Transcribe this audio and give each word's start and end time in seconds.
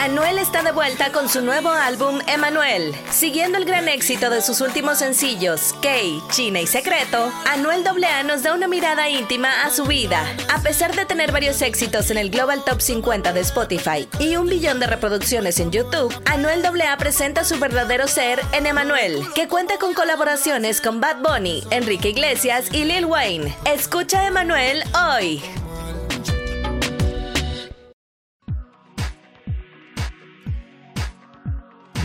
Anuel 0.00 0.38
está 0.38 0.62
de 0.62 0.70
vuelta 0.70 1.10
con 1.10 1.28
su 1.28 1.42
nuevo 1.42 1.70
álbum 1.70 2.20
Emanuel. 2.28 2.94
Siguiendo 3.10 3.58
el 3.58 3.64
gran 3.64 3.88
éxito 3.88 4.30
de 4.30 4.40
sus 4.42 4.60
últimos 4.60 4.98
sencillos, 4.98 5.74
Kay, 5.82 6.22
China 6.30 6.60
y 6.60 6.68
Secreto, 6.68 7.32
Anuel 7.52 7.84
AA 7.84 8.22
nos 8.22 8.44
da 8.44 8.54
una 8.54 8.68
mirada 8.68 9.08
íntima 9.08 9.64
a 9.64 9.70
su 9.70 9.84
vida. 9.84 10.24
A 10.54 10.62
pesar 10.62 10.94
de 10.94 11.04
tener 11.04 11.32
varios 11.32 11.60
éxitos 11.62 12.12
en 12.12 12.18
el 12.18 12.30
Global 12.30 12.62
Top 12.64 12.80
50 12.80 13.32
de 13.32 13.40
Spotify 13.40 14.08
y 14.20 14.36
un 14.36 14.46
billón 14.46 14.78
de 14.78 14.86
reproducciones 14.86 15.58
en 15.58 15.72
YouTube, 15.72 16.14
Anuel 16.26 16.64
AA 16.64 16.96
presenta 16.96 17.42
su 17.42 17.58
verdadero 17.58 18.06
ser 18.06 18.40
en 18.52 18.66
Emanuel, 18.66 19.26
que 19.34 19.48
cuenta 19.48 19.78
con 19.78 19.94
colaboraciones 19.94 20.80
con 20.80 21.00
Bad 21.00 21.22
Bunny, 21.22 21.64
Enrique 21.70 22.10
Iglesias 22.10 22.66
y 22.72 22.84
Lil 22.84 23.06
Wayne. 23.06 23.52
Escucha 23.64 24.24
Emanuel 24.26 24.84
hoy. 24.94 25.42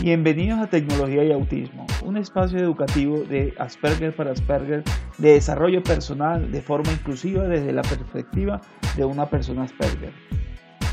Bienvenidos 0.04 0.60
a 0.60 0.68
Tecnología 0.68 1.24
y 1.24 1.32
Autismo, 1.32 1.88
un 2.04 2.18
espacio 2.18 2.60
educativo 2.60 3.20
de 3.20 3.54
Asperger 3.58 4.14
para 4.14 4.32
Asperger 4.32 4.84
de 5.18 5.32
desarrollo 5.32 5.82
personal 5.82 6.52
de 6.52 6.62
forma 6.62 6.92
inclusiva 6.92 7.46
desde 7.46 7.72
la 7.72 7.84
perspectiva 7.84 8.60
de 8.98 9.06
una 9.06 9.30
persona 9.30 9.64
Asperger. 9.64 10.12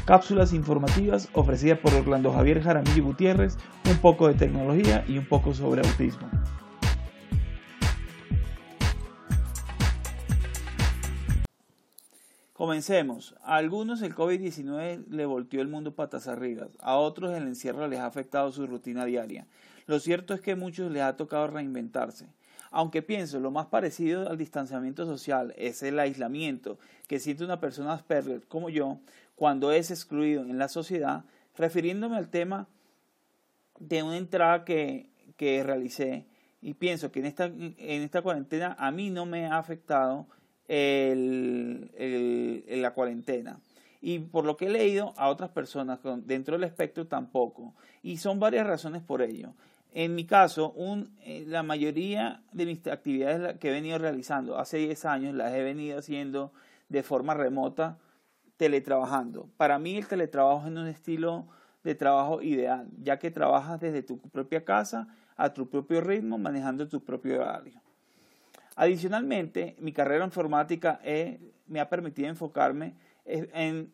Cápsulas 0.05 0.53
informativas 0.53 1.29
ofrecidas 1.33 1.81
por 1.81 1.93
Orlando 1.93 2.33
Javier 2.33 2.63
Jaramillo 2.63 3.03
Gutiérrez, 3.03 3.59
un 3.91 3.97
poco 3.97 4.29
de 4.29 4.35
tecnología 4.35 5.05
y 5.09 5.19
un 5.19 5.27
poco 5.27 5.55
sobre 5.55 5.81
autismo. 5.81 6.29
Comencemos. 12.61 13.35
A 13.43 13.57
algunos 13.57 14.03
el 14.03 14.15
COVID-19 14.15 15.07
le 15.09 15.25
volteó 15.25 15.63
el 15.63 15.69
mundo 15.69 15.95
patas 15.95 16.29
arriba, 16.29 16.69
a 16.81 16.97
otros 16.97 17.33
el 17.33 17.45
encierro 17.45 17.89
les 17.89 18.01
ha 18.01 18.05
afectado 18.05 18.53
su 18.53 18.67
rutina 18.67 19.07
diaria. 19.07 19.47
Lo 19.87 19.99
cierto 19.99 20.35
es 20.35 20.43
que 20.43 20.51
a 20.51 20.57
muchos 20.57 20.93
les 20.93 21.01
ha 21.01 21.17
tocado 21.17 21.47
reinventarse. 21.47 22.27
Aunque 22.71 23.01
pienso, 23.01 23.41
lo 23.41 23.51
más 23.51 23.69
parecido 23.69 24.29
al 24.29 24.37
distanciamiento 24.37 25.07
social 25.07 25.55
es 25.57 25.83
el 25.83 25.99
aislamiento 25.99 26.79
que 27.07 27.19
siente 27.19 27.45
una 27.45 27.61
persona 27.61 27.95
Asperger 27.95 28.47
como 28.47 28.69
yo 28.69 28.99
cuando 29.37 29.73
es 29.73 29.91
excluido 29.91 30.43
en 30.43 30.59
la 30.59 30.69
sociedad, 30.69 31.25
refiriéndome 31.57 32.19
al 32.19 32.29
tema 32.29 32.69
de 33.79 34.03
una 34.03 34.19
entrada 34.19 34.67
que, 34.67 35.09
que 35.39 35.63
realicé 35.63 36.27
y 36.61 36.75
pienso 36.75 37.11
que 37.11 37.21
en 37.21 37.25
esta, 37.25 37.47
en 37.47 38.03
esta 38.03 38.21
cuarentena 38.21 38.77
a 38.79 38.91
mí 38.91 39.09
no 39.09 39.25
me 39.25 39.47
ha 39.47 39.57
afectado 39.57 40.27
el, 40.71 42.65
la 42.69 42.93
cuarentena. 42.93 43.59
Y 44.01 44.21
por 44.21 44.45
lo 44.45 44.57
que 44.57 44.67
he 44.67 44.71
leído, 44.71 45.13
a 45.17 45.29
otras 45.29 45.51
personas 45.51 45.99
dentro 46.25 46.57
del 46.57 46.65
espectro 46.65 47.07
tampoco. 47.07 47.75
Y 48.03 48.19
son 48.19 48.39
varias 48.39 48.67
razones 48.67 49.03
por 49.03 49.21
ello. 49.21 49.53
En 49.93 50.15
mi 50.15 50.25
caso, 50.25 50.71
un, 50.71 51.13
eh, 51.25 51.45
la 51.47 51.65
mayoría 51.65 52.43
de 52.53 52.65
mis 52.65 52.87
actividades 52.87 53.59
que 53.59 53.69
he 53.69 53.73
venido 53.73 53.99
realizando 53.99 54.57
hace 54.57 54.79
10 54.79 55.05
años 55.05 55.35
las 55.35 55.53
he 55.53 55.63
venido 55.65 55.99
haciendo 55.99 56.53
de 56.89 57.03
forma 57.03 57.35
remota, 57.35 57.99
teletrabajando. 58.57 59.49
Para 59.57 59.79
mí 59.81 59.97
el 59.97 60.07
teletrabajo 60.07 60.61
es 60.61 60.73
un 60.73 60.87
estilo 60.87 61.49
de 61.83 61.97
trabajo 61.97 62.43
ideal, 62.43 62.89
ya 63.03 63.19
que 63.19 63.31
trabajas 63.31 63.81
desde 63.81 64.03
tu 64.03 64.19
propia 64.19 64.65
casa 64.65 65.09
a 65.37 65.53
tu 65.53 65.69
propio 65.69 66.01
ritmo, 66.01 66.39
manejando 66.39 66.87
tu 66.87 67.03
propio 67.03 67.41
horario. 67.41 67.81
Adicionalmente, 68.81 69.77
mi 69.79 69.93
carrera 69.93 70.25
informática 70.25 71.03
me 71.67 71.81
ha 71.81 71.91
permitido 71.91 72.31
enfocarme 72.31 72.95
en, 73.27 73.93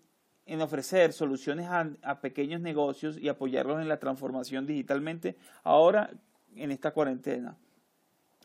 ofrecer 0.61 1.13
soluciones 1.13 1.67
a, 1.69 2.21
pequeños 2.21 2.61
negocios 2.61 3.19
y 3.19 3.29
apoyarlos 3.29 3.83
en 3.83 3.89
la 3.89 3.99
transformación 3.99 4.65
digitalmente 4.65 5.35
ahora 5.65 6.11
en 6.55 6.71
esta 6.71 6.93
cuarentena. 6.93 7.57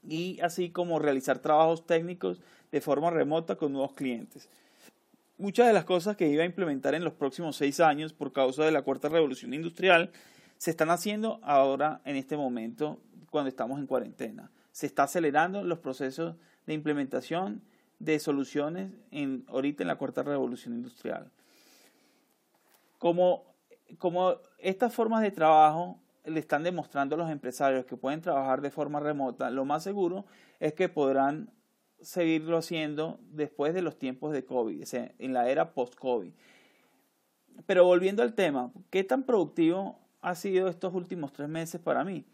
Y 0.02 0.40
así 0.42 0.72
como 0.72 0.98
realizar 0.98 1.38
trabajos 1.38 1.86
técnicos 1.86 2.42
de 2.72 2.82
forma 2.82 3.12
remota 3.12 3.56
con 3.56 3.72
nuevos 3.72 3.94
clientes. 3.94 4.50
Muchas 5.38 5.68
de 5.68 5.74
las 5.74 5.86
cosas 5.86 6.18
que 6.18 6.28
iba 6.28 6.42
a 6.42 6.48
implementar 6.48 6.96
en 6.96 7.04
los 7.04 7.14
próximos 7.14 7.56
seis 7.56 7.80
años 7.80 8.14
por 8.14 8.34
causa 8.34 8.66
de 8.66 8.72
la 8.72 8.82
cuarta 8.82 9.10
revolución 9.10 9.54
industrial 9.54 10.10
se 10.58 10.72
están 10.72 10.90
haciendo 10.90 11.40
ahora 11.44 12.02
en 12.04 12.16
este 12.16 12.36
momento 12.36 13.00
cuando 13.30 13.50
estamos 13.50 13.78
en 13.78 13.86
cuarentena 13.86 14.50
se 14.72 14.86
está 14.86 15.04
acelerando 15.04 15.64
los 15.64 15.80
procesos 15.80 16.36
de 16.66 16.74
implementación 16.74 17.62
de 18.00 18.20
soluciones 18.20 18.92
en, 19.12 19.46
ahorita 19.48 19.84
en 19.84 19.88
la 19.88 19.98
cuarta 19.98 20.24
revolución 20.24 20.74
industrial. 20.74 21.30
Como, 22.98 23.44
como 23.98 24.36
estas 24.58 24.94
formas 24.94 25.22
de 25.22 25.32
trabajo 25.32 26.00
le 26.26 26.40
están 26.40 26.64
demostrando 26.64 27.16
a 27.16 27.18
los 27.18 27.30
empresarios 27.30 27.86
que 27.86 27.98
pueden 27.98 28.22
trabajar 28.22 28.62
de 28.62 28.72
forma 28.72 29.00
remota, 29.00 29.50
lo 29.50 29.66
más 29.66 29.84
seguro 29.84 30.26
es 30.60 30.74
que 30.74 30.90
podrán 30.90 31.52
seguirlo 32.02 32.58
haciendo 32.58 33.20
después 33.32 33.74
de 33.74 33.82
los 33.82 33.98
tiempos 33.98 34.34
de 34.34 34.46
COVID, 34.46 34.84
en 35.20 35.34
la 35.34 35.50
era 35.50 35.74
post-COVID. 35.74 36.34
Pero 37.66 37.86
volviendo 37.86 38.24
al 38.24 38.34
tema, 38.34 38.72
¿qué 38.90 39.04
tan 39.04 39.24
productivo 39.24 40.00
ha 40.22 40.36
sido 40.36 40.68
estos 40.68 40.94
últimos 40.94 41.32
tres 41.34 41.50
meses 41.50 41.80
para 41.80 42.04
mí? 42.04 42.26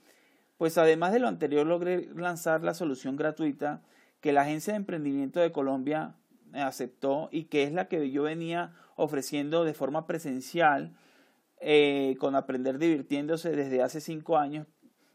Pues 0.58 0.78
además 0.78 1.14
de 1.14 1.20
lo 1.20 1.28
anterior 1.28 1.66
logré 1.66 2.10
lanzar 2.16 2.64
la 2.64 2.74
solución 2.74 3.16
gratuita 3.16 3.82
que 4.22 4.34
la 4.34 4.42
Agencia 4.42 4.74
de 4.74 4.78
Emprendimiento 4.78 5.40
de 5.40 5.52
Colombia 5.52 6.16
aceptó 6.54 7.30
y 7.32 7.46
que 7.46 7.64
es 7.64 7.72
la 7.72 7.88
que 7.88 8.10
yo 8.10 8.24
venía 8.24 8.74
ofreciendo 8.96 9.64
de 9.64 9.74
forma 9.74 10.08
presencial 10.08 10.96
eh, 11.60 12.16
con 12.20 12.36
Aprender 12.36 12.80
Divirtiéndose 12.80 13.52
desde 13.52 13.84
hace 13.84 14.02
cinco 14.02 14.38
años, 14.38 14.68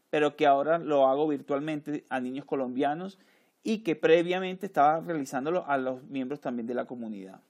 pero 0.09 0.35
que 0.35 0.45
ahora 0.45 0.77
lo 0.77 1.07
hago 1.07 1.27
virtualmente 1.27 2.05
a 2.09 2.19
niños 2.19 2.45
colombianos 2.45 3.19
y 3.63 3.79
que 3.79 3.95
previamente 3.95 4.65
estaba 4.65 5.01
realizándolo 5.01 5.65
a 5.67 5.77
los 5.77 6.03
miembros 6.03 6.39
también 6.39 6.67
de 6.67 6.73
la 6.73 6.85
comunidad. 6.85 7.41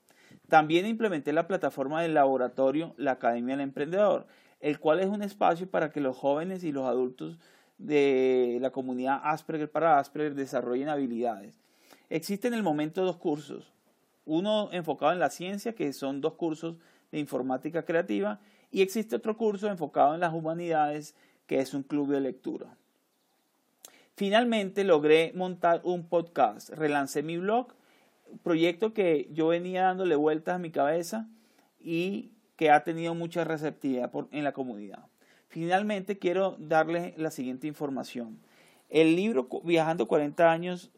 También 0.47 0.85
implementé 0.85 1.33
la 1.33 1.47
plataforma 1.47 2.01
del 2.01 2.13
laboratorio 2.13 2.93
La 2.97 3.13
Academia 3.13 3.55
del 3.55 3.63
Emprendedor, 3.63 4.27
el 4.59 4.79
cual 4.79 4.99
es 4.99 5.07
un 5.07 5.23
espacio 5.23 5.69
para 5.69 5.91
que 5.91 6.01
los 6.01 6.15
jóvenes 6.15 6.63
y 6.63 6.71
los 6.71 6.85
adultos 6.85 7.37
de 7.83 8.57
la 8.61 8.71
comunidad 8.71 9.21
Asperger 9.23 9.69
para 9.69 9.99
Asperger 9.99 10.35
desarrollen 10.35 10.89
habilidades. 10.89 11.59
Existen 12.09 12.53
en 12.53 12.59
el 12.59 12.63
momento 12.63 13.03
dos 13.03 13.17
cursos, 13.17 13.71
uno 14.25 14.69
enfocado 14.71 15.11
en 15.11 15.19
la 15.19 15.29
ciencia, 15.29 15.75
que 15.75 15.91
son 15.93 16.21
dos 16.21 16.33
cursos 16.33 16.77
de 17.11 17.19
informática 17.19 17.83
creativa, 17.83 18.39
y 18.71 18.81
existe 18.81 19.15
otro 19.15 19.37
curso 19.37 19.67
enfocado 19.67 20.13
en 20.13 20.21
las 20.21 20.33
humanidades, 20.33 21.15
que 21.45 21.59
es 21.59 21.73
un 21.73 21.83
club 21.83 22.09
de 22.09 22.21
lectura. 22.21 22.75
Finalmente 24.15 24.83
logré 24.83 25.31
montar 25.33 25.81
un 25.83 26.07
podcast, 26.07 26.69
relancé 26.69 27.23
mi 27.23 27.37
blog, 27.37 27.73
proyecto 28.43 28.93
que 28.93 29.27
yo 29.31 29.47
venía 29.47 29.83
dándole 29.83 30.15
vueltas 30.15 30.55
a 30.55 30.59
mi 30.59 30.71
cabeza 30.71 31.27
y 31.79 32.31
que 32.55 32.71
ha 32.71 32.83
tenido 32.83 33.13
mucha 33.15 33.43
receptividad 33.43 34.11
en 34.31 34.43
la 34.43 34.53
comunidad. 34.53 35.05
Finalmente 35.53 36.17
quiero 36.17 36.55
darles 36.57 37.15
la 37.15 37.29
siguiente 37.29 37.67
información. 37.67 38.39
El 38.89 39.15
libro 39.15 39.47
Viajando 39.63 40.07
40 40.07 40.51
años 40.51 40.89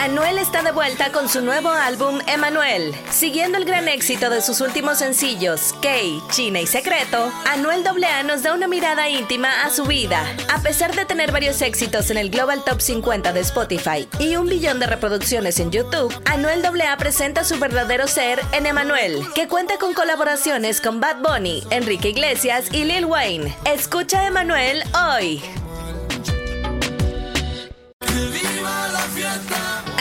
Anuel 0.07 0.39
está 0.39 0.63
de 0.63 0.71
vuelta 0.71 1.11
con 1.11 1.29
su 1.29 1.41
nuevo 1.41 1.69
álbum 1.69 2.21
Emanuel. 2.29 2.95
Siguiendo 3.11 3.59
el 3.59 3.65
gran 3.65 3.89
éxito 3.89 4.31
de 4.31 4.41
sus 4.41 4.61
últimos 4.61 4.99
sencillos, 4.99 5.75
Kay, 5.83 6.23
China 6.31 6.61
y 6.61 6.67
Secreto, 6.69 7.33
Anuel 7.45 7.85
AA 7.85 8.23
nos 8.23 8.45
da 8.45 8.55
una 8.55 8.69
mirada 8.69 9.09
íntima 9.09 9.65
a 9.65 9.71
su 9.71 9.85
vida. 9.85 10.25
A 10.55 10.61
pesar 10.61 10.95
de 10.95 11.07
tener 11.07 11.33
varios 11.33 11.61
éxitos 11.61 12.09
en 12.11 12.19
el 12.19 12.31
Global 12.31 12.63
Top 12.65 12.81
50 12.81 13.33
de 13.33 13.41
Spotify 13.41 14.09
y 14.21 14.37
un 14.37 14.47
billón 14.47 14.79
de 14.79 14.87
reproducciones 14.87 15.59
en 15.59 15.73
YouTube, 15.73 16.15
Anuel 16.25 16.65
AA 16.65 16.97
presenta 16.99 17.43
su 17.43 17.59
verdadero 17.59 18.07
ser 18.07 18.41
en 18.53 18.67
Emanuel, 18.67 19.27
que 19.35 19.49
cuenta 19.49 19.77
con 19.79 19.93
colaboraciones 19.93 20.81
con 20.81 21.01
Bad 21.01 21.17
Bunny, 21.21 21.65
Enrique 21.71 22.11
Iglesias 22.11 22.67
y 22.71 22.85
Lil 22.85 23.07
Wayne. 23.07 23.57
Escucha 23.65 24.25
Emanuel 24.25 24.85
hoy. 24.95 25.43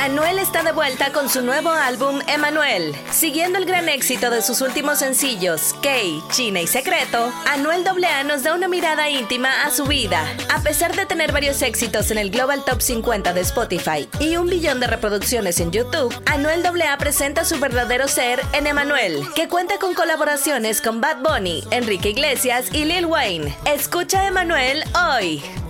Anuel 0.06 0.38
está 0.38 0.62
de 0.62 0.72
vuelta 0.72 1.12
con 1.12 1.30
su 1.30 1.42
nuevo 1.42 1.72
álbum 1.72 2.20
Emanuel. 2.28 2.96
Siguiendo 3.10 3.58
el 3.58 3.66
gran 3.66 3.90
éxito 3.90 4.30
de 4.30 4.44
sus 4.44 4.62
últimos 4.62 5.00
sencillos, 5.00 5.74
Kay, 5.82 6.22
China 6.30 6.62
y 6.62 6.68
Secreto, 6.68 7.34
Anuel 7.48 7.84
AA 7.88 8.24
nos 8.24 8.44
da 8.44 8.54
una 8.54 8.68
mirada 8.68 9.10
íntima 9.10 9.64
a 9.64 9.72
su 9.72 9.86
vida. 9.86 10.24
A 10.54 10.62
pesar 10.62 10.96
de 10.96 11.08
tener 11.08 11.32
varios 11.32 11.60
éxitos 11.64 12.12
en 12.12 12.20
el 12.20 12.30
Global 12.30 12.64
Top 12.64 12.82
50 12.82 13.34
de 13.34 13.42
Spotify 13.42 14.08
y 14.20 14.38
un 14.38 14.46
billón 14.46 14.80
de 14.80 14.86
reproducciones 14.86 15.60
en 15.60 15.72
YouTube, 15.72 16.16
Anuel 16.28 16.64
AA 16.64 17.00
presenta 17.00 17.44
su 17.44 17.60
verdadero 17.60 18.08
ser 18.08 18.40
en 18.54 18.68
Emanuel, 18.68 19.24
que 19.34 19.48
cuenta 19.48 19.80
con 19.80 19.96
colaboraciones 19.96 20.82
con 20.82 21.02
Bad 21.02 21.24
Bunny, 21.24 21.64
Enrique 21.72 22.10
Iglesias 22.10 22.68
y 22.72 22.86
Lil 22.86 23.08
Wayne. 23.08 23.58
Escucha 23.66 24.28
Emanuel 24.28 24.84
hoy. 24.94 25.65